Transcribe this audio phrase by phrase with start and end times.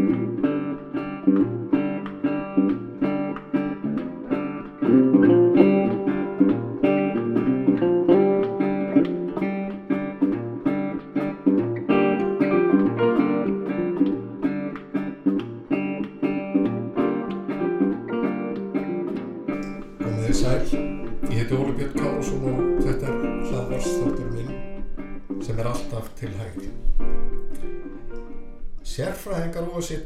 [0.00, 1.69] Komið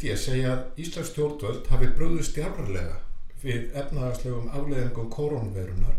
[0.05, 2.98] OSCD segja að Íslands stjórnvöld hafi brúðist jafnarlega
[3.42, 5.96] við efnaðarslegum afleðingum koronaveirunar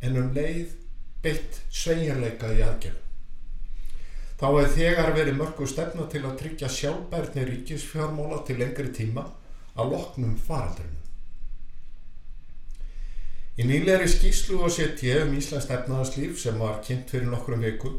[0.00, 0.76] en um leið
[1.22, 3.06] beitt sveigjarleika í aðgerðum.
[4.40, 9.26] Þá hefði þegar verið mörgu stefna til að tryggja sjálfbærni ríkisfjármóla til lengri tíma
[9.76, 10.96] að loknum faraldurinn.
[13.60, 17.98] Í nýlegri skýslu og setja um Íslands efnaðarslíf sem var kynnt fyrir nokkrum vikum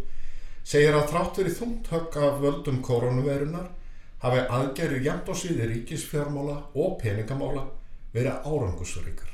[0.64, 3.70] segir að þrátt verið þungt högg af völdum koronavirunar
[4.22, 7.66] hafi aðgerið jæmt á sviði ríkisfjármála og peningamála
[8.14, 9.32] verið árangusríkar.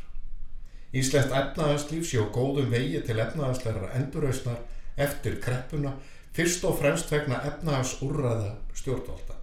[0.96, 4.62] Íslands efnaðarslíf á góðum vegi til efnaðarsleira endurhausnar
[4.96, 5.98] eftir kreppuna
[6.34, 9.36] fyrst og fremst vegna efnaðarsúrræða stjórnvalda.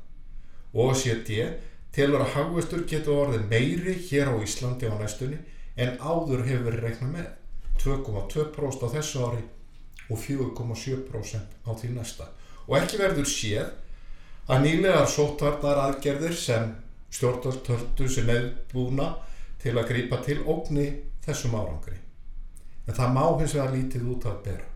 [0.74, 1.30] OECD
[1.94, 5.38] telur að hagvestur getur orðið meiri hér á Íslandi á næstunni
[5.76, 7.28] en áður hefur verið reiknað með
[7.84, 9.44] 2,2% á þessu ári
[10.08, 12.30] og 4,7% á því næsta
[12.66, 13.72] og ekki verður séð
[14.48, 16.70] að nýlegar sótvarnar aðgerðir sem
[17.14, 19.14] stjórnartöldu sem meðbúna
[19.62, 20.88] til að grípa til ógni
[21.24, 21.96] þessum árangri.
[22.84, 24.70] En það má hins vegar lítið út að bera.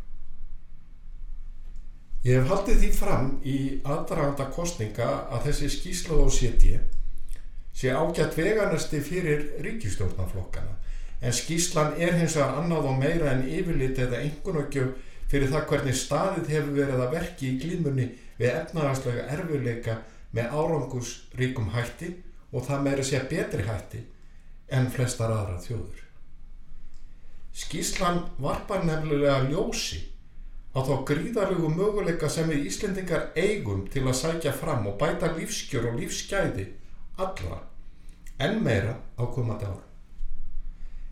[2.25, 6.73] Ég hef haldið því fram í aðdraganda kostninga að þessi skýsla og séti
[7.79, 10.75] sé ágætt veganasti fyrir ríkistjórnarflokkana
[11.21, 14.97] en skýslan er hins vegar annað og meira en yfirlit eða einhvernöggjöf
[15.31, 18.09] fyrir það hvernig staðið hefur verið að verki í glímunni
[18.39, 19.99] við efnaðarslega erfuleika
[20.35, 22.13] með árangus ríkum hætti
[22.53, 24.05] og það meira sé betri hætti
[24.75, 26.05] en flestar aðra þjóður.
[27.59, 30.05] Skýslan varpar nefnilega ljósi
[30.77, 35.91] á þá gríðarlegu möguleika sem við Íslendingar eigum til að sækja fram og bæta lífskjör
[35.91, 36.69] og lífsgæði
[37.19, 37.63] allra
[38.39, 39.83] en meira á komandi ára.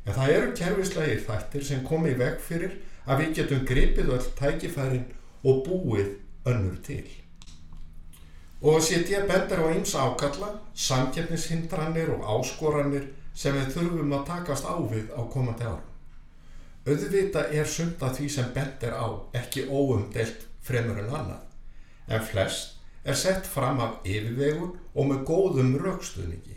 [0.07, 2.77] En það eru kerfislegir þættir sem komi í veg fyrir
[3.07, 5.09] að við getum gripið öll tækifærin
[5.43, 6.13] og búið
[6.47, 7.05] önnur til.
[8.63, 14.75] Og setja bendar á eins ákalla, samkeppnishindranir og áskoranir sem við þurfum að takast á
[14.81, 15.93] við á komandi árum.
[16.87, 21.43] Auðvita er sumt að því sem bendir á ekki óumdelt fremur en annað,
[22.09, 22.77] en flest
[23.07, 26.57] er sett fram af yfirvegun og með góðum raukstuðningi.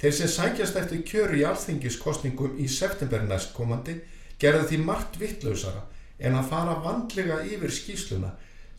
[0.00, 4.00] Þeir sem sækjast eftir kjöru í alþingiskostningum í september næstkomandi
[4.42, 5.84] gerði því margt vittlausara
[6.18, 8.32] en að fara vandlega yfir skýsluna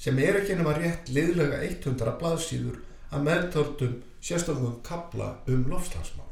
[0.03, 2.80] sem er ekki nema rétt liðlega 100 blaðsýður
[3.14, 3.94] að meðtöldum
[4.24, 6.28] sérstaklega kabla um lofslagsmál.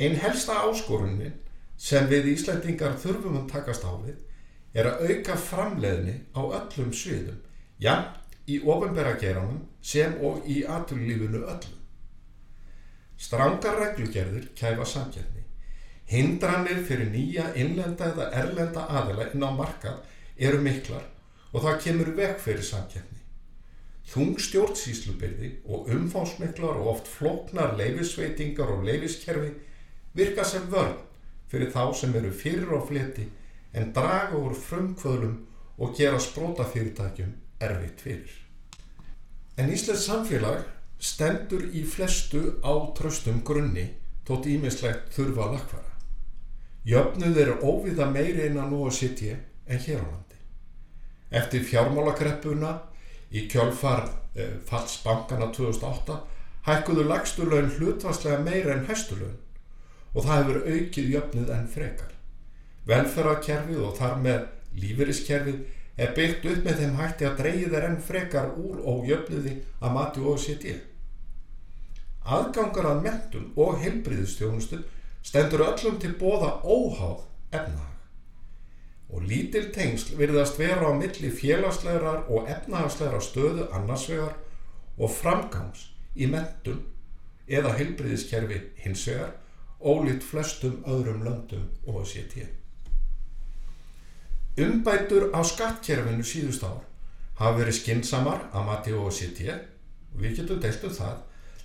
[0.00, 1.34] Einn helsta áskorunin
[1.76, 4.16] sem við Íslandingar þurfum að takast á við
[4.72, 7.36] er að auka framleiðni á öllum sviðum,
[7.82, 8.16] jafn
[8.48, 11.76] í ofinbæra geranum sem og í aturlífinu öllum.
[13.20, 15.44] Strangar reglugerður kæfa samkjörni.
[16.08, 20.00] Hindranir fyrir nýja innlenda eða erlenda aðila inn á markað
[20.40, 21.04] eru miklar
[21.52, 23.18] og það kemur vekk fyrir samkjörni.
[24.10, 29.52] Þung stjórnsýslubyrði og umfánsmiklar og oft floknar leifisveitingar og leifiskerfi
[30.18, 30.96] virka sem vörn
[31.50, 33.28] fyrir þá sem eru fyrir á fleti
[33.74, 35.36] en draga úr frumkvöðlum
[35.78, 38.34] og gera sprótafyrirtækjum erfitt fyrir.
[39.56, 40.64] En Íslands samfélag
[41.00, 43.86] stendur í flestu á tröstum grunni
[44.26, 45.94] tótt ímislegt þurfa að lakfara.
[46.86, 49.36] Jöfnuð eru óviða meiri innan nú að sitja
[49.66, 50.29] en hér á landi.
[51.30, 52.74] Eftir fjármálakreppuna
[53.30, 56.16] í kjölfar eh, fallsbankana 2008
[56.66, 59.36] hækkuðu lagstulaun hlutvarslega meira en hæstulaun
[60.10, 62.14] og það hefur aukið jöfnuð enn frekar.
[62.90, 64.46] Velferðarkerfið og þar með
[64.82, 65.60] lífeyriskerfið
[66.00, 69.94] er byggt upp með þeim hætti að dreyið er enn frekar úr og jöfnuði að
[69.94, 70.72] mati OECD.
[72.24, 74.80] Aðgangar að mentun og heilbriðustjónustu
[75.22, 77.22] stendur öllum til bóða óháð
[77.52, 77.89] efnahag.
[79.10, 84.36] Og lítil tengsl virðast vera á milli félagslegar og efnahagslegar stöðu annarsvegar
[84.98, 86.84] og framgangs í mentun
[87.50, 89.34] eða heilbriðiskerfi hinsvegar
[89.80, 92.46] ólít flestum öðrum löndum og OECD.
[94.60, 96.84] Umbætur á skattkerfinu síðust ár
[97.40, 101.18] hafa verið skinsamar að mati OECD og við getum deilt um það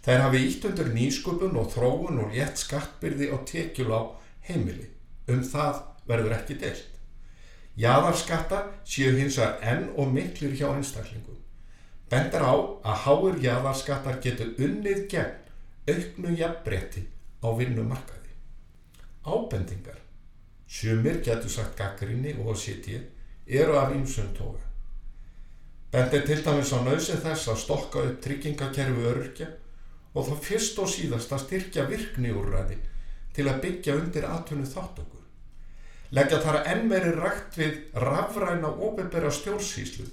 [0.06, 4.02] Þær hafi ítt undir nýsköpun og þróun og létt skattbyrði og tekjul á
[4.46, 4.86] heimili.
[5.26, 6.95] Um það verður ekki deilt.
[7.76, 11.36] Jaðarskatta séu hins vegar enn og miklir hjá einstaklingum.
[12.10, 12.56] bendur á
[12.86, 15.46] að háir jaðarskattar getur unnið gegn
[15.90, 17.02] auknu jafnbretti
[17.42, 18.32] á vinnumarkaði.
[19.26, 19.98] Ábendingar,
[20.68, 23.02] sumir getur sagt gaggrinni og sitji,
[23.48, 24.62] eru af ímsum toga.
[25.92, 29.48] Bendir til dæmis á nöðsinn þess að stokka upp tryggingakerfi örkja
[30.14, 32.80] og þá fyrst og síðast að styrkja virkniúrræði
[33.36, 35.15] til að byggja undir atvinnu þáttöku.
[36.14, 40.06] Leggja þar enn meiri rætt við rafræna ofinbæra stjórnsýslu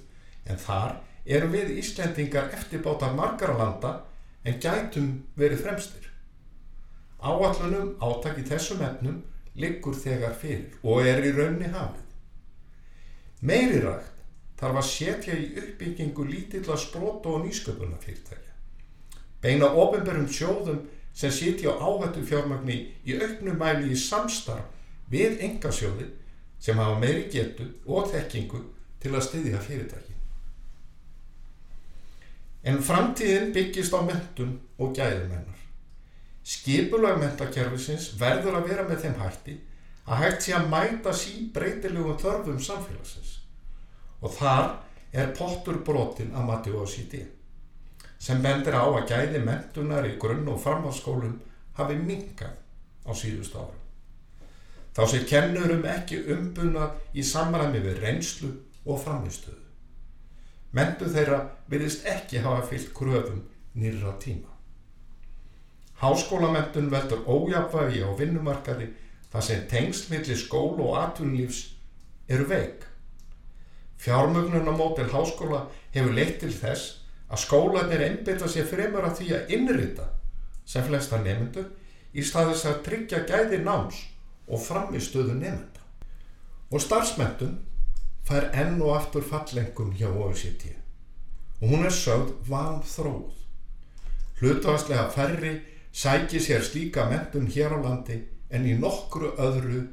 [0.49, 0.95] en þar
[1.25, 3.91] eru við Íslendingar eftirbáta margara landa
[4.43, 6.09] en gætum verið fremstir.
[7.23, 9.21] Áallunum átak í þessum efnum
[9.55, 12.09] liggur þegar fyrir og er í raunni hafið.
[13.43, 14.09] Meiri rætt
[14.59, 18.51] þarf að setja í uppbyggingu lítilla sprót og nýsköpuna fyrirtækja.
[19.43, 24.71] Beina ofinbærum sjóðum sem sitja á áhættu fjármagni í auknum mæli í samstarf
[25.13, 26.09] við engasjóði
[26.63, 28.61] sem hafa meiri getu og þekkingu
[29.03, 30.15] til að styðja fyrirtæki.
[32.63, 35.59] En framtíðin byggist á mentun og gæðum hennar.
[36.43, 39.57] Skipulag mentakerfisins verður að vera með þeim hætti
[40.07, 43.37] að hægt sé að mæta sí breytilegum þörfum samfélagsins.
[44.23, 44.73] Og þar
[45.11, 47.21] er pottur brotin að mati og síti
[48.23, 51.39] sem bendir á að gæði mentunar í grunn- og farmáskólum
[51.75, 52.55] hafi minkað
[53.03, 53.82] á síðust árum.
[54.93, 58.51] Þá sé kennurum ekki umbunað í samræmi við reynslu
[58.85, 59.61] og framistöðu.
[60.73, 63.41] Mentu þeirra virðist ekki hafa fyllt kröfum
[63.77, 64.49] nýra tíma.
[66.01, 68.89] Háskólamentun veldur ójafvægi á vinnumarkaði
[69.33, 71.61] þar sem tengsmilli skól og atvinnlífs
[72.29, 72.85] eru veik.
[74.03, 76.99] Fjármögnunamótel háskóla hefur leitt til þess
[77.29, 80.09] að skólanir einbyrða sér fremur að því að innrita
[80.69, 81.63] sem flesta nefndu
[82.13, 84.01] í staðis að tryggja gæði náms
[84.47, 85.83] og framistöðu nefnda.
[86.71, 87.59] Og starfsmentun
[88.27, 90.73] fær enn og aftur fallengun hjá OECD
[91.63, 93.31] og hún er sögð van þróð.
[94.41, 95.53] Hlutvarslega færri
[95.95, 98.17] sæki sér slíka mentun hér á landi
[98.51, 99.85] en í nokkru öðru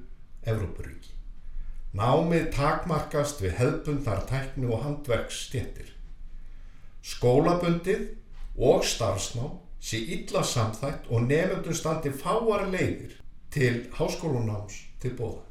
[0.43, 1.15] Evrópuríki.
[1.95, 5.93] Námið takmarkast við hefbundar tæknu og handverksstjettir.
[7.07, 8.17] Skólabundið
[8.59, 9.47] og starfsná
[9.79, 13.15] sé illa samþætt og nefnundur standi fáar leiðir
[13.51, 15.43] til háskólunáms til bóða.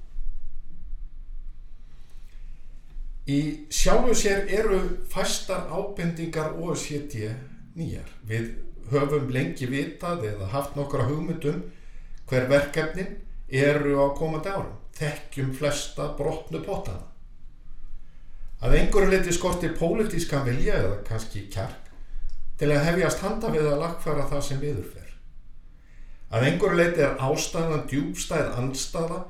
[3.30, 4.80] Í sjálfu sér eru
[5.12, 7.30] fæstar ábendingar OECD
[7.78, 8.08] nýjar.
[8.26, 8.56] Við
[8.90, 11.62] höfum lengi vitað eða haft nokkra hugmyndum
[12.30, 13.20] hver verkefnin
[13.50, 14.74] eru á komandi árum.
[14.98, 17.06] Þekkjum flesta brotnu potana.
[18.60, 21.86] Að einhverju leiti skorti pólitískan vilja eða kannski kjark
[22.60, 25.09] til að hefjast handa við að lagfæra það sem viðurfer.
[26.30, 29.24] Að einhverju leiti er ástæðan djúbstæð anstaða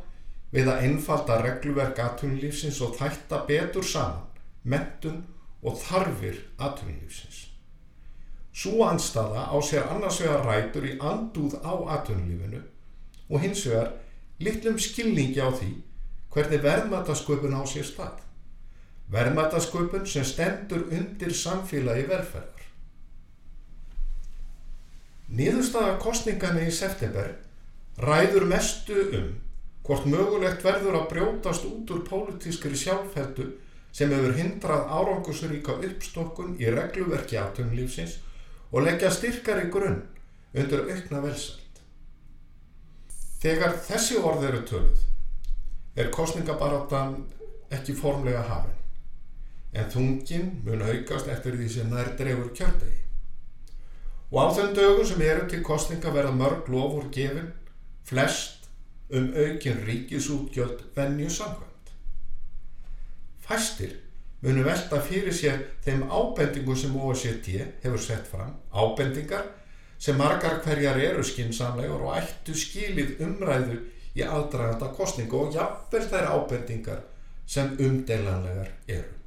[0.51, 4.25] við að einfalda regluverk atvinnulífsins og þætta betur saman
[4.63, 5.21] mentun
[5.63, 7.45] og þarfir atvinnulífsins.
[8.51, 12.63] Svo anstaða á sér annars vegar rætur í andúð á atvinnulífinu
[13.29, 13.93] og hins vegar
[14.43, 15.71] litlum skilningi á því
[16.33, 18.19] hvernig verðmætasköpun á sér stað.
[19.09, 22.68] Verðmætasköpun sem stendur undir samfélagi velferðar.
[25.29, 27.35] Niðurstaða kostningana í september
[28.01, 29.27] ræður mestu um
[29.85, 33.45] hvort mögulegt verður að brjótast út úr pólitískri sjálfheldu
[33.91, 38.19] sem hefur hindrað árangusuríka uppstokkun í regluverki aðtunlífsins
[38.71, 40.03] og leggja styrkar í grunn
[40.53, 41.81] undir aukna velsælt.
[43.41, 45.05] Þegar þessi orð eru töluð
[45.99, 47.15] er kostningabaratan
[47.73, 48.77] ekki formlega hafinn
[49.77, 53.08] en þungin mun aukast eftir því sem er drefur kjördegi.
[54.29, 57.49] Og á þenn dögum sem eru til kostninga verða mörg lofur gefin,
[58.05, 58.69] flest
[59.09, 61.93] um aukin ríkisútgjöld vennju samkvæmt.
[63.41, 63.95] Fæstir
[64.41, 67.49] munu velta fyrir sér þeim ábendingu sem OECD
[67.83, 69.49] hefur sett fram, ábendingar
[69.99, 73.79] sem margar hverjar eru skinsamlegur og ættu skilið umræðu
[74.15, 77.01] í aðdraganda kostningu og jafnvel þær ábendingar
[77.49, 79.18] sem umdeilanlegar eru.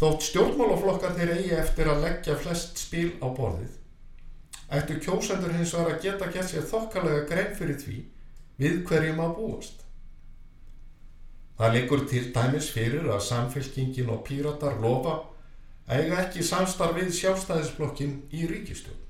[0.00, 3.80] Þótt stjórnmálaflokkar þeir eigi eftir að leggja flest spil á borðið
[4.74, 7.98] ættu kjósendur hins var að geta gett sér þokkalega grein fyrir því
[8.58, 9.84] við hverjum að búast.
[11.58, 15.20] Það liggur til dæmis fyrir að samfélkingin og píratar lofa
[15.86, 19.00] eiga ekki samstarf við sjálfstæðisblokkin í ríkistjórn.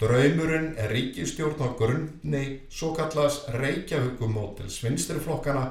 [0.00, 5.66] Draumurinn er ríkistjórn á grunni svo kallas Reykjavíkumótils vinstirflokkana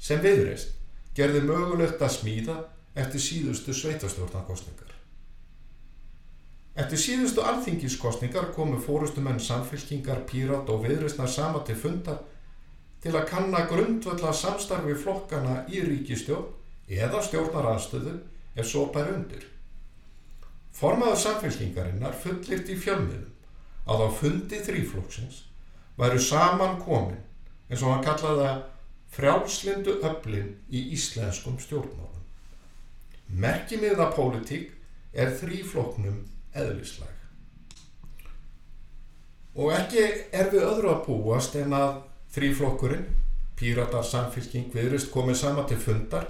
[0.00, 0.74] sem viðreist
[1.18, 2.56] gerði mögulegt að smíða
[2.98, 4.94] eftir síðustu sveitastjórnarkostningar.
[6.78, 12.20] Eftir síðustu alþingiskostningar komu fórustumenn samfélkingar, pírat og viðröstnar sama til fundar
[13.02, 16.54] til að kanna grundvölda samstarfi flokkana í ríkistjórn
[16.88, 18.14] eða stjórnaranstöðu
[18.58, 19.42] ef svo bær undir.
[20.78, 23.34] Formaður samfélkingarinnar fullirt í fjölmiðum
[23.88, 25.42] að á fundi þrýflokksins
[25.98, 27.18] væru saman komin
[27.68, 28.62] eins og hann kallaði það
[29.18, 32.07] frjálslindu öflin í íslenskum stjórnmálum.
[33.28, 34.72] Merkimiða pólitík
[35.12, 36.22] er þrýflokknum
[36.56, 37.14] eðlislega.
[39.58, 42.02] Og ekki er við öðru að búast en að
[42.34, 43.06] þrýflokkurinn,
[43.58, 46.28] píratar samfélking viðrist komið sama til fundar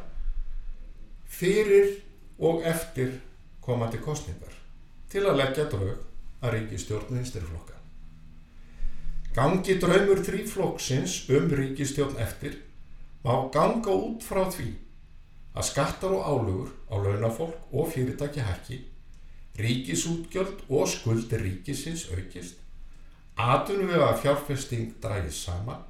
[1.28, 1.98] fyrir
[2.40, 3.18] og eftir
[3.60, 4.54] komandi kostningar
[5.12, 5.98] til að leggja draug
[6.40, 7.76] að ríkistjórn vinstirflokka.
[9.36, 12.56] Gangi draumur þrýflokksins um ríkistjórn eftir
[13.24, 14.70] má ganga út frá því
[15.54, 18.78] að skattar og álugur á launafólk og fyrirtæki hækki,
[19.58, 22.58] ríkisútgjöld og skuldir ríkisins aukist,
[23.38, 25.82] atvinnuvega fjárfesting drægis saman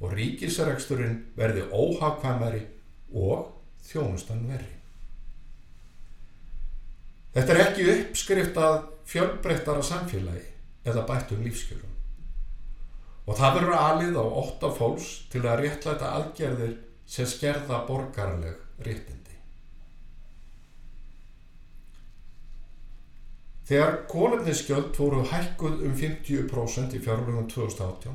[0.00, 2.64] og ríkisregsturinn verði óhagkvæmari
[3.12, 3.52] og
[3.86, 4.72] þjónustan verri.
[7.36, 8.76] Þetta er ekki uppskrift að
[9.08, 10.44] fjölbreyttara samfélagi
[10.88, 11.92] eða bættum lífskjörum.
[13.26, 16.76] Og það verður alið á ótta fólks til að réttlæta aðgerðir
[17.10, 19.36] sem skerða borgarleg réttindi.
[23.66, 28.14] Þegar kólefnisgjöld voru hækkuð um 50% í fjárlugum 2018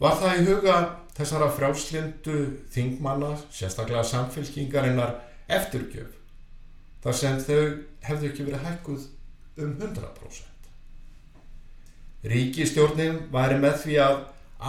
[0.00, 0.76] var það í huga
[1.12, 2.36] þessara frjálslindu
[2.72, 5.18] þingmanna, sérstaklega samfélkingarinnar
[5.50, 6.14] eftirgjöf
[7.04, 7.60] þar sem þau
[8.06, 9.04] hefðu ekki verið hækkuð
[9.60, 10.70] um 100%.
[12.30, 14.16] Ríkistjórnin væri með því að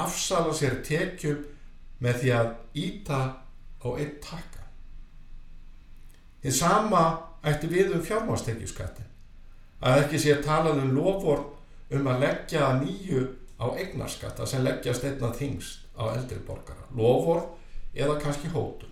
[0.04, 1.42] afsala sér tekjum
[2.04, 3.20] með því að íta
[3.82, 4.66] á einn taka.
[6.42, 7.04] Þið sama
[7.46, 9.10] ætti við um fjármástekjuskattin
[9.82, 11.58] að ekki sé talað um lofvort
[11.92, 13.24] um að leggja nýju
[13.62, 17.58] á eignarskatta sem leggjast einna þingst á eldri borgara, lofvort
[17.94, 18.90] eða kannski hótun.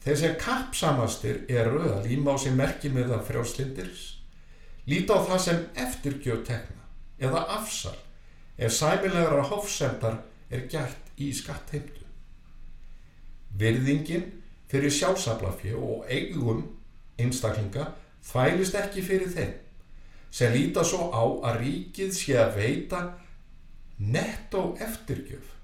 [0.00, 4.04] Þeir sem kappsamastir eru að líma á sig merkjum eða frjálslindirs,
[4.88, 6.86] líta á það sem eftirgjöð tekna
[7.20, 7.96] eða afsal
[8.56, 11.99] ef sæmilegra hófsendar er gætt í skattheimtu.
[13.58, 14.26] Virðingin
[14.70, 16.62] fyrir sjálfsaflafjö og eigum
[17.18, 17.90] einstaklinga
[18.30, 19.56] þvælist ekki fyrir þeim
[20.30, 23.00] sem líta svo á að ríkið sé að veita
[23.98, 25.56] netto eftirgjöf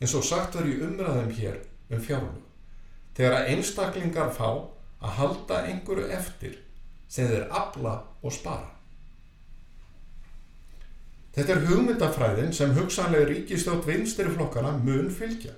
[0.00, 1.60] eins og sagt var í umræðum hér
[1.94, 2.42] um fjárlug
[3.18, 4.48] þegar einstaklingar fá
[4.98, 6.58] að halda einhverju eftir
[7.08, 8.68] sem þeir afla og spara.
[11.34, 15.54] Þetta er hugmyndafræðin sem hugsanlega ríkistótt vinstri flokkana mun fylgja.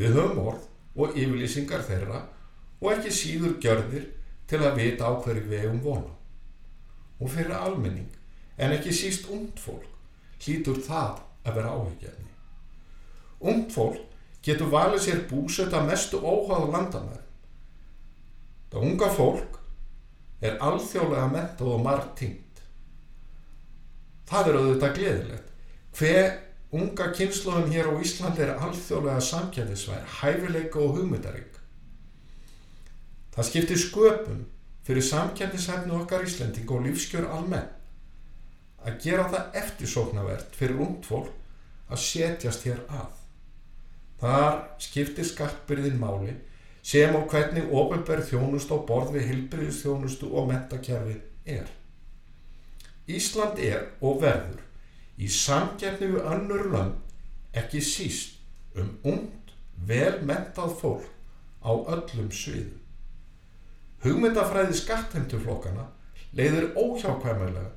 [0.00, 0.62] Við höfum orð
[0.96, 2.22] og yfirlýsingar þeirra
[2.80, 4.06] og ekki síður gjörðir
[4.48, 6.14] til að vita á hverju vegum vona.
[7.20, 8.08] Og fyrir almenning,
[8.56, 9.84] en ekki síst ungd fólk,
[10.40, 12.30] hlýtur það að vera áhugjarni.
[13.40, 14.06] Ungd fólk
[14.44, 17.26] getur valið sér búseta mestu óháðu landamæður.
[18.72, 19.58] Það unga fólk
[20.40, 22.62] er alþjóðlega mentað og margt tingt.
[24.30, 25.48] Það er auðvitað gleðilegt.
[25.98, 26.28] Hver
[26.70, 31.58] unga kynsluðum hér á Íslandi er alþjóðlega samkjæðisvær, hæfileika og hugmyndarík.
[33.34, 34.44] Það skiptir sköpum
[34.86, 37.68] fyrir samkjæðishæfnu okkar Íslending og lífskjör almenn
[38.86, 41.34] að gera það eftirsóknavert fyrir ungt fólk
[41.90, 43.10] að setjast hér að.
[44.20, 46.36] Þar skiptir skattbyrðin máli
[46.86, 51.68] sem og hvernig ofinberð þjónust á borð við hilbriðistjónustu og mentakerfi er.
[53.10, 54.69] Ísland er og verður
[55.20, 58.38] í samgefni við önnur lönd ekki síst
[58.78, 59.54] um und,
[59.86, 61.08] vel mentað fólk
[61.64, 62.78] á öllum sviðum.
[64.04, 65.88] Hugmyndafræði skattheimtuflokkana
[66.36, 67.68] leiður óhjákvæmulega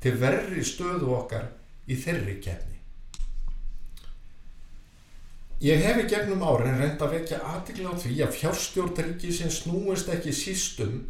[0.00, 1.48] til verri stöðu okkar
[1.88, 2.76] í þeirri kefni.
[5.60, 10.08] Ég hef í gegnum árin reynd að vekja aðtikla á því að fjárstjórnriki sem snúist
[10.08, 11.02] ekki sístum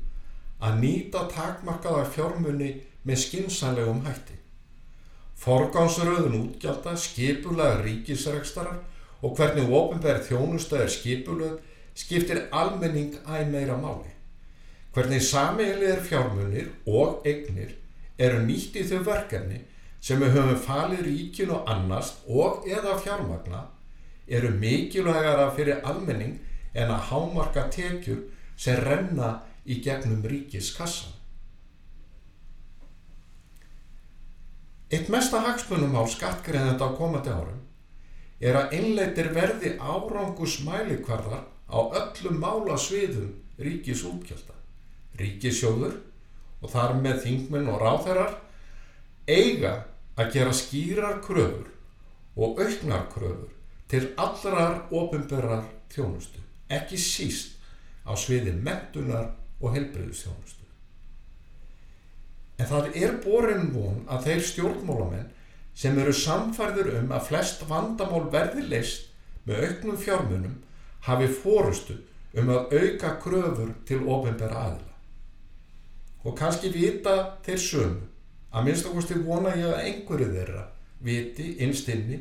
[0.59, 2.73] að nýta takmarkaða fjármunni
[3.07, 4.40] með skinsanlegum hætti.
[5.41, 8.83] Forgánsröðun útgjálta, skipulega ríkisregstarar
[9.25, 11.59] og hvernig ofinverð þjónusta er skipulöð
[11.97, 14.13] skiptir almenning æg meira máli.
[14.93, 17.77] Hvernig sameilir fjármunir og eignir
[18.19, 19.63] eru nýtt í þau verkefni
[20.01, 23.63] sem við höfum falið ríkin og annast og eða fjármagna
[24.29, 26.37] eru mikilvægara fyrir almenning
[26.75, 31.20] en að hámarka tekjur sem renna í gegnum ríkiskassan.
[34.91, 37.61] Eitt mesta hagsmunum á skattgreðenda á komandi árum
[38.43, 44.57] er að innleitir verði árangus mælikvarðar á öllum mála sviðum ríkis útgjölda.
[45.21, 45.95] Ríkisjóður
[46.59, 48.35] og þar með þingmenn og ráþærar
[49.31, 49.75] eiga
[50.19, 51.71] að gera skýrar kröfur
[52.35, 53.55] og auknar kröfur
[53.91, 57.59] til allrar ofinberrar þjónustu, ekki síst
[58.03, 60.60] á sviði mentunar og helbriðustjónustu.
[62.61, 65.29] En það er borin von að þeir stjórnmálamenn
[65.81, 69.07] sem eru samfærður um að flest vandamál verði leist
[69.49, 70.57] með auknum fjármunum
[71.07, 71.97] hafi fórustu
[72.37, 74.97] um að auka kröfur til ofinbæra aðila.
[76.25, 77.15] Og kannski vita
[77.47, 78.03] þeir sömu,
[78.53, 80.67] að minnst okkurstu vona ég að einhverju þeirra
[81.01, 82.21] viti innstinni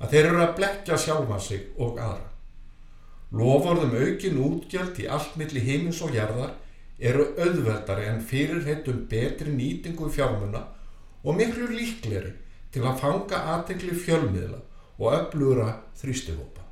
[0.00, 2.30] að þeir eru að blekja sjálfa sig og aðra.
[3.36, 6.54] Lofórðum aukin útgjöld í allt milli heimins og jarðar
[6.98, 10.62] eru auðveldari en fyrirheitum betri nýtingu fjármuna
[11.24, 12.32] og miklu líkleri
[12.72, 14.60] til að fanga aðtekli fjölmiðla
[14.98, 15.68] og öflura
[16.00, 16.64] þrýstifópa.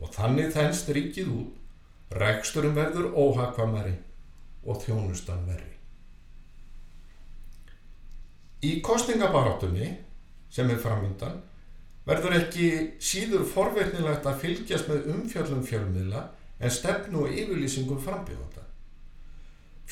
[0.00, 1.52] Og þannig þennst ríkið út,
[2.16, 3.94] reksturum verður óhagkvamari
[4.64, 5.70] og þjónustan verri.
[8.62, 9.88] Í kostningabarátunni
[10.52, 11.40] sem er framöndan
[12.06, 12.68] verður ekki
[13.02, 16.26] síður forveitnilegt að fylgjast með umfjöllum fjölmiðla
[16.62, 18.61] en stefnu og yfirlýsingum frambjóðanda.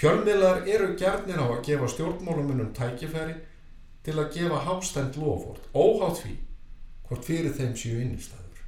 [0.00, 3.34] Fjölmiðlar eru gerðnir á að gefa stjórnmálumunum tækifæri
[4.00, 6.36] til að gefa hástend lofvort, óhátt því
[7.08, 8.62] hvort fyrir þeim séu innistæður.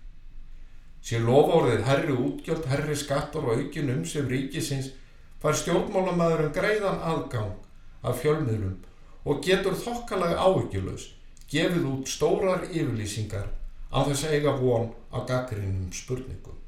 [1.01, 4.93] Sér lofvorðið herri útgjöld, herri skattar og aukin um sem ríkisins
[5.41, 7.57] fær stjórnmálamæðurum greiðan aðgang
[8.05, 8.77] af fjölmiðlum
[9.25, 11.09] og getur þokkalega áhyggjulus
[11.49, 13.49] gefið út stórar yfirlýsingar
[13.89, 16.61] á þess að eiga von á gaggrinnum spurningum.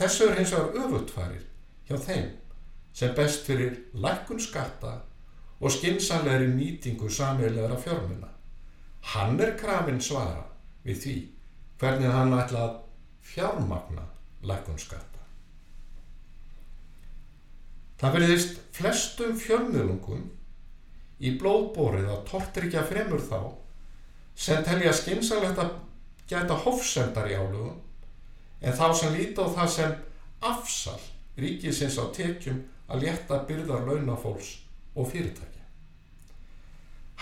[0.00, 1.44] Þessu er hins vegar öfutfarir
[1.90, 2.38] hjá þeim
[2.92, 4.98] sem best fyrir lækkun skatta
[5.60, 8.28] og skinsanlegri nýtingu sameigilegra fjármuna.
[9.12, 10.44] Hann er krafinn svara
[10.84, 11.16] við því
[11.80, 12.76] hvernig hann ætla að
[13.32, 14.04] fjármagna
[14.42, 15.08] lækkun skatta.
[18.02, 20.22] Það verðist flestum fjölmiðlungum
[21.22, 23.38] í blóðbórið að tortrykja fremur þá
[24.34, 25.76] sem telja skynsalegt að
[26.26, 27.78] geta hofsendar í álugum
[28.62, 29.94] en þá sem líti á það sem
[30.42, 30.98] afsal
[31.38, 32.58] ríkisins á tekjum
[32.92, 34.52] að létta byrðar launafólks
[34.94, 35.64] og fyrirtækja.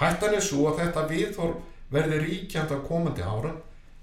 [0.01, 3.59] Hættan er svo að þetta viðhorf verði ríkjand á komandi árum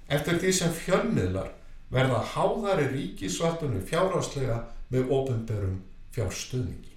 [0.08, 1.51] eftir því sem fjölmiðlar
[1.91, 4.60] verða háðari ríkisvaldunum fjáráslega
[4.91, 5.80] með ofinberum
[6.15, 6.93] fjárstuðningi.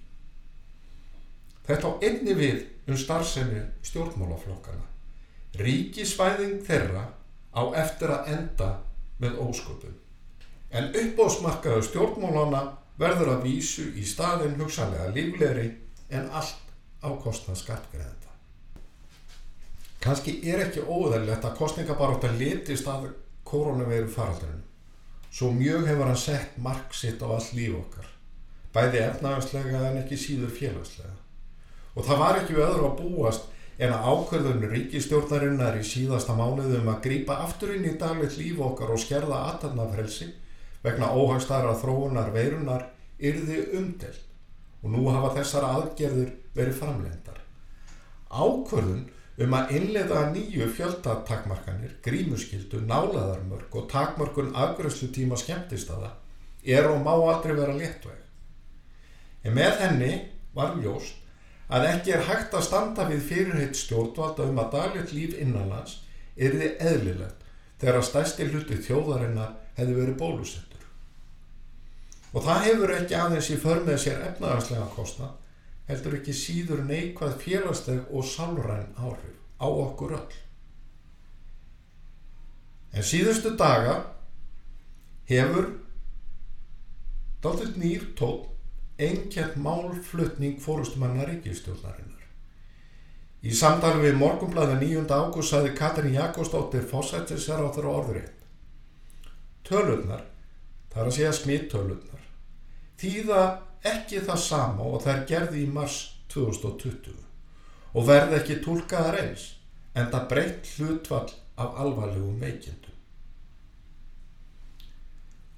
[1.67, 4.87] Þetta á einni við um starfsemi stjórnmálaflokkana.
[5.59, 7.05] Ríkisvæðing þeirra
[7.51, 8.69] á eftir að enda
[9.21, 9.95] með ósköpum.
[10.71, 12.63] En uppbóðsmarkaðu stjórnmálana
[13.01, 15.67] verður að vísu í staðin hugsanlega líflegri
[16.13, 18.29] en allt á kostnað skattgreðenda.
[20.01, 23.11] Kanski er ekki óðægilegt að kostningabaróttan litist að
[23.45, 24.63] koronaveiru faraldurinn.
[25.31, 28.09] Svo mjög hefur hann sett mark sitt á all líf okkar
[28.75, 31.15] bæði efnagarslega en ekki síður félagslega.
[31.95, 33.49] Og það var ekki öðru að búast
[33.81, 38.93] en að ákverðun ríkistjórnarinnar í síðasta mánuðum að grýpa aftur inn í daglegt líf okkar
[38.93, 40.29] og skerða aðtarnafrelsi
[40.83, 42.87] vegna óhagstara þróunar veirunar
[43.21, 44.27] yrði umdelt
[44.81, 47.41] og nú hafa þessar aðgerður verið framlendar.
[48.31, 49.03] Ákverðun
[49.41, 56.15] um að innlega nýju fjöldatakmarkanir, grímuskyldu, nálaðarmörk og takmarkun afgröðslu tíma skemmtistada
[56.65, 58.17] er og má aldrei vera léttveg.
[59.43, 60.11] En með henni
[60.53, 61.17] var ljóst
[61.71, 66.01] að ekki er hægt að standa við fyrirheit stjórnvalda um að daglegt líf innanlands
[66.35, 67.45] er þið eðlilegt
[67.81, 70.70] þegar að stæsti hluti þjóðarinnar hefði verið bólusettur.
[72.31, 75.33] Og það hefur ekki aðeins í förmið sér efnagarslega kostna,
[75.89, 80.37] heldur ekki síður neikvað félagsteg og sálræn áhrif á okkur öll.
[82.91, 83.97] En síðustu daga
[85.27, 85.67] hefur
[87.43, 88.49] dáltill nýr tótt
[89.01, 92.25] einkjent málflutning fórustumanna ríkistjórnarinnar.
[93.41, 95.07] Í samtali við morgumblæði 9.
[95.09, 98.35] ágúst saði Katrin Jakobsdóttir fósættir sér á þeirra orðurinn.
[99.65, 100.27] Tölurnar,
[100.91, 102.23] það er að segja smittölurnar,
[103.01, 103.43] þýða
[103.91, 105.99] ekki það sama og er gerði í mars
[106.31, 107.15] 2020
[107.91, 109.47] og verði ekki tólkaðar eins
[109.97, 112.95] en það breytt hlutvall af alvarlegum veikindum.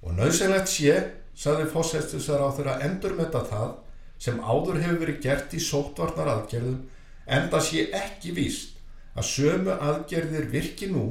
[0.04, 0.96] Og nöðsynlegt sé
[1.38, 3.76] saði fósættisar á þeirra endur með það
[4.24, 6.82] sem áður hefur verið gert í sótvarnar aðgerðum
[7.26, 8.80] en það sé ekki víst
[9.14, 11.06] að sömu aðgerðir virki nú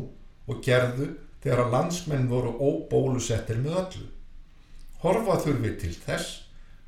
[0.51, 4.09] og gerðu þegar að landsmenn voru óbólusettir með öllu.
[5.03, 6.39] Horfa þurfi til þess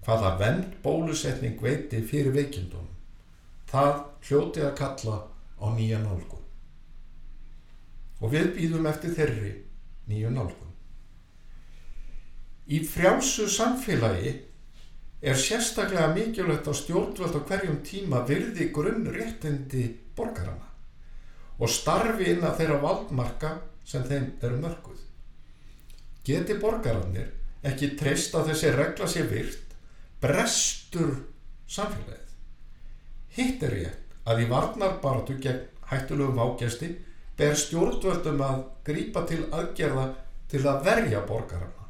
[0.06, 2.92] hvaða vend bólusetning veiti fyrir veikindunum.
[3.70, 3.94] Það
[4.28, 5.16] hljóti að kalla
[5.58, 6.44] á nýja nálgun.
[8.22, 9.52] Og við býðum eftir þeirri
[10.10, 10.74] nýju nálgun.
[12.70, 14.34] Í frjálsu samfélagi
[15.24, 20.70] er sérstaklega mikilvægt að stjórnvöld á hverjum tíma virði grunn réttindi borgarana
[21.58, 23.50] og starfi inn að þeirra valdmarka
[23.86, 25.00] sem þeim eru mörguð.
[26.24, 27.30] Geti borgarannir
[27.64, 29.76] ekki treyst að þessi regla sé virt,
[30.20, 31.14] brestur
[31.70, 32.34] samfélagið.
[33.36, 36.90] Hitt er rétt að í varnarbaratu gegn hættulegu vágesti
[37.38, 40.06] ber stjórnvöldum að grípa til aðgerða
[40.50, 41.88] til að verja borgarana.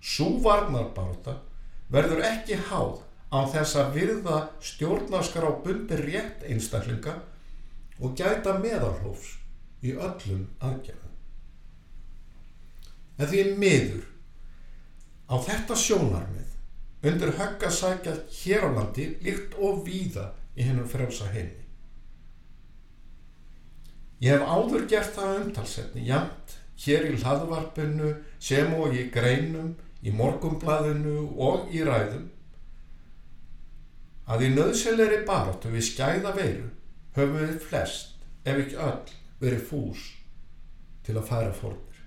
[0.00, 1.38] Sú varnarbarata
[1.90, 3.00] verður ekki háð
[3.32, 7.18] á þess að virða stjórnaskar á bundir rétt einstaklinga
[7.98, 9.34] og gæta meðalhófs
[9.82, 11.16] í öllum aðgerðum.
[13.18, 14.06] En því miður
[15.28, 21.28] á þetta sjónarmið undir högga sækja hér á landi líkt og víða í hennum frelsa
[21.30, 21.66] heimi.
[24.18, 30.10] Ég hef áður gert það umtalsetni, jæmt, hér í hlaðvarpinu, sem og í greinum, í
[30.14, 32.26] morgumblaðinu og í ræðum,
[34.28, 36.66] að í nöðsynleiri baróttu við skæða veiru
[37.14, 40.02] höfum við flest, ef ekki öll, verið fús
[41.06, 42.02] til að færa fórnir.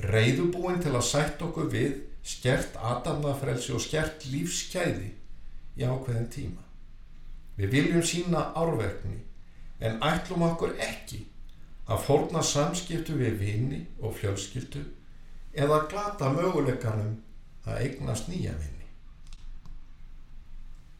[0.00, 5.10] Reyðubúin til að sætt okkur við skert aðdamnafrelsi og skert lífskæði
[5.80, 6.64] í ákveðin tíma.
[7.56, 9.18] Við viljum sína árverkni
[9.80, 11.24] en ætlum okkur ekki
[11.90, 14.84] að fórna samskiptu við vini og fjölskyldu
[15.56, 17.16] eða glata möguleikanum
[17.66, 18.86] að eignast nýja vini.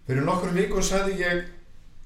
[0.07, 1.45] Fyrir nokkur vikur sagði ég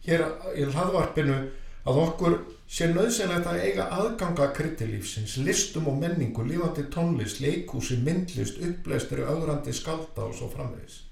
[0.05, 0.27] hér
[0.59, 1.39] í hlaðvarpinu
[1.85, 2.37] að okkur
[2.71, 9.73] sé nöðsynlegt að eiga aðganga kryttilífsins, listum og menningu, lífandi tónlist, leikúsi, myndlist, uppleistri, augrandi,
[9.77, 11.03] skalda og svo framvegis.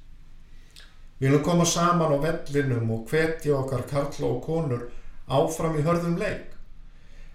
[1.20, 4.88] Við viljum koma saman á vellinum og hvetja okkar karla og konur
[5.28, 6.48] áfram í hörðum leik.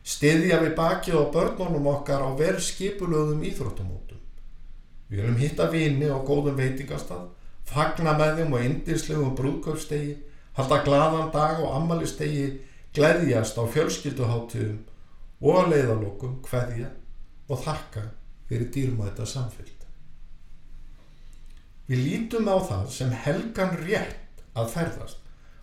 [0.08, 4.20] Stiðja við bakið á börnunum okkar á vel skipulöðum íþróttumótum.
[5.08, 7.30] Við viljum hitta vini á góðum veitingastað,
[7.64, 10.18] fagna með þeim og indislegum brúðkaupstegi,
[10.58, 12.48] halda gladan dag og ammalistegi,
[12.98, 14.84] gleðjast á fjölskylduháttuðum
[15.46, 16.92] og að leiðalokum hveðja
[17.48, 18.08] og þakka
[18.50, 19.78] fyrir dýrmæta samfélg.
[21.88, 25.20] Við lítum á það sem helgan rétt að ferðast,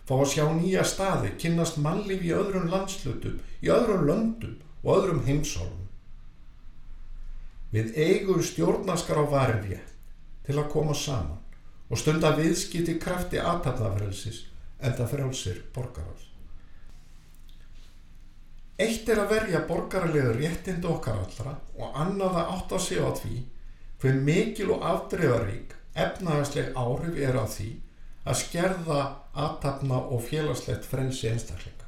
[0.09, 5.21] fá að sjá nýja staði, kynnast mannlíf í öðrum landslutum, í öðrum löndum og öðrum
[5.27, 5.83] heimsálum.
[7.69, 9.93] Við eigum stjórnaskar á varin rétt
[10.47, 11.41] til að koma saman
[11.89, 14.45] og stunda viðskipti krafti aðtapnafrelsis
[14.81, 16.34] en það frjálsir borgaráls.
[18.75, 23.37] Eitt er að verja borgaralegu réttindu okkar allra og annað að átta sig á því
[24.03, 27.69] hver mikil og afdreifarík efnahagsleg áhrif er á því
[28.25, 28.99] að skerða
[29.45, 31.87] aðtapna og félagslegt frensi einstaklinga.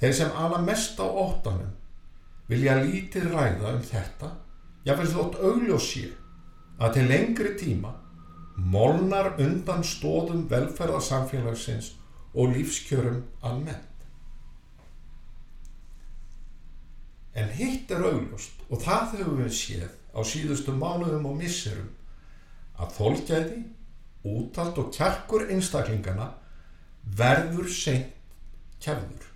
[0.00, 1.74] Þeir sem ala mest á óttanum
[2.50, 4.30] vilja lítið ræða um þetta,
[4.86, 6.04] jáfnveg þótt augljósi
[6.78, 7.92] að til lengri tíma
[8.58, 11.92] molnar undan stóðum velferðarsamfélagsins
[12.34, 13.87] og lífskjörum almennt.
[17.38, 21.90] En hitt er augljóst og það höfum við séð á síðustu mánuðum og misserum
[22.78, 23.58] að þólgæði,
[24.28, 26.32] útald og kjarkur einstaklingana
[27.18, 28.14] verður seint
[28.82, 29.28] kjafður.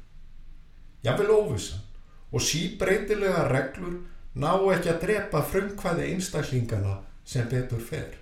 [1.02, 1.82] Jável óvissan
[2.32, 4.00] og síbreytilega reglur
[4.34, 8.14] ná ekki að drepa frumkvæði einstaklingana sem betur fer.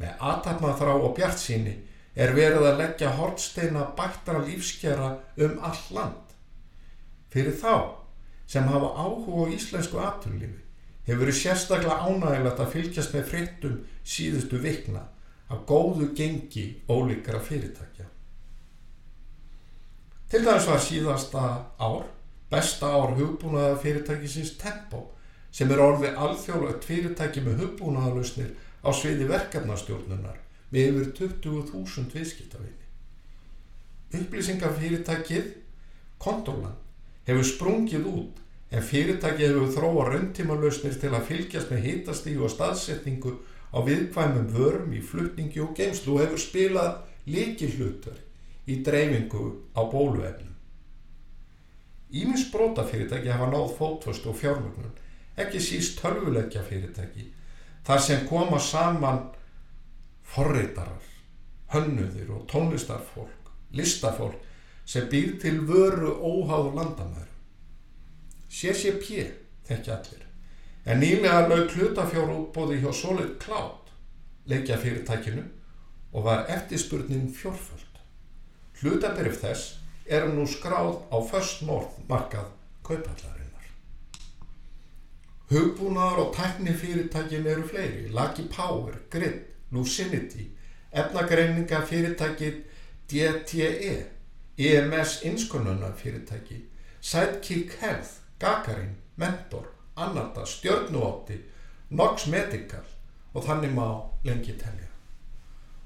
[0.00, 1.76] Með aðtapnaþrá og bjart síni
[2.14, 5.10] er verið að leggja hortsteina bættara lífskjara
[5.44, 6.36] um all land.
[7.30, 7.99] Fyrir þá
[8.50, 10.58] sem hafa áhuga á íslensku aturlífi
[11.06, 13.76] hefur verið sérstaklega ánægilegt að fylgjast með frittum
[14.14, 15.04] síðustu vikna
[15.50, 18.06] af góðu gengi ólíkara fyrirtækja.
[20.30, 21.44] Til dæmis var síðasta
[21.78, 22.04] ár,
[22.50, 25.08] besta ár hugbúnaða fyrirtækisins Tempo
[25.50, 28.52] sem er orðið alþjóðlegt fyrirtæki með hugbúnaðalusnir
[28.86, 30.38] á sviði verkefnastjórnunar
[30.70, 32.86] með yfir 20.000 viðskiptavinni.
[34.20, 35.50] Upplýsingafyrirtækið
[36.22, 36.89] Kontoland
[37.30, 38.40] hefur sprungið út
[38.70, 43.32] en fyrirtækið hefur þróa rauntímanlausnir til að fylgjast með hitastígu og staðsetningu
[43.74, 48.18] á viðkvæmum vörum í flutningi og geimslu og hefur spilað líkihlutar
[48.70, 50.54] í dreifingu á bóluefnum.
[52.10, 54.94] Ímins brótafyrirtæki hafa náð fótvöst og fjármögnun,
[55.38, 57.28] ekki síst tölvuleggja fyrirtæki,
[57.86, 59.22] þar sem koma saman
[60.26, 61.06] forreitarar,
[61.70, 64.49] hönnuðir og tónlistarfólk, listafólk
[64.90, 67.28] sem býr til vöru óháð landamæður.
[68.50, 69.20] CCP
[69.68, 70.24] þekki allir.
[70.84, 73.92] En nýlega laug hlutafjóru útbóði hjá Solid Cloud
[74.50, 75.44] leikja fyrirtækinu
[76.12, 78.00] og var eftirspurnin fjórföld.
[78.80, 79.76] Hlutaberif þess
[80.10, 82.48] er nú skráð á First North markað
[82.82, 83.66] kaupallarinnar.
[85.52, 88.08] Hugbúnaðar og tækni fyrirtækin eru fleiri.
[88.08, 90.48] Lucky Power, Grid, Lucinity,
[90.90, 92.64] efnagreininga fyrirtækið
[93.10, 93.94] DTE,
[94.60, 96.64] EMS inskonunna fyrirtæki,
[97.00, 101.38] Sidekick Health, Gagarin, Mentor, Annarta, Stjörnuótti,
[101.90, 102.84] Nox Medical
[103.34, 103.86] og þannig má
[104.24, 104.88] lengi telja.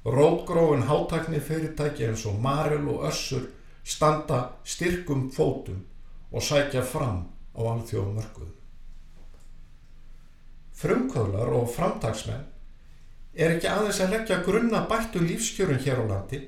[0.05, 3.47] Rótgróin hátakni fyrirtæki eins og Marel og Össur
[3.85, 5.85] standa styrkum fótum
[6.33, 8.59] og sækja fram á alþjóðum mörguðum.
[10.75, 12.45] Frumkvölar og framtagsmenn
[13.35, 16.41] er ekki aðeins að leggja grunna bættu lífskjörun hér á landi,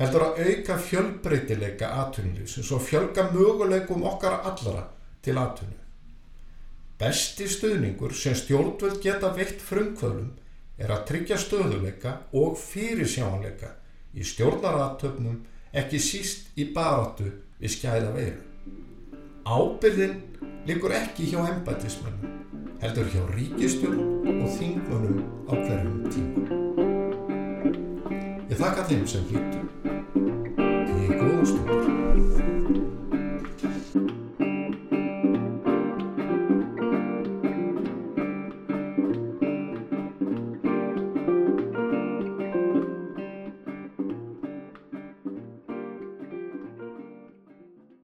[0.00, 4.86] heldur að auka fjölbreytileika atvinnulífsins og fjölga möguleikum okkar allara
[5.22, 5.78] til atvinnu.
[6.98, 10.30] Besti stuðningur sem stjórnvöld geta veitt frumkvölum
[10.78, 13.74] er að tryggja stöðuleika og fyrirsjáanleika
[14.14, 17.28] í stjórnaratöfnum ekki síst í baráttu
[17.60, 18.40] við skæða veiru.
[19.42, 20.18] Ábyrðin
[20.68, 22.42] likur ekki hjá embætismennum,
[22.82, 26.71] heldur hjá ríkistjórn og þingmönnum á hverjum tíma.
[28.62, 29.62] Ég þakka þeim sem hlýttu.
[30.60, 31.91] Til góða stund.